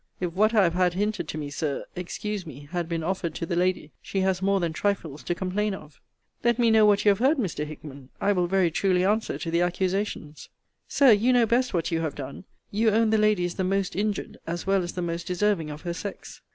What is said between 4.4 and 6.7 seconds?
more than trifles to complain of. Let